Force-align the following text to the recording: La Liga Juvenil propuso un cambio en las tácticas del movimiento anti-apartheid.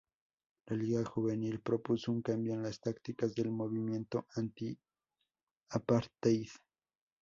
La 0.65 0.75
Liga 0.75 1.05
Juvenil 1.05 1.61
propuso 1.61 2.11
un 2.11 2.23
cambio 2.23 2.55
en 2.55 2.63
las 2.63 2.79
tácticas 2.79 3.35
del 3.35 3.51
movimiento 3.51 4.25
anti-apartheid. 4.33 6.49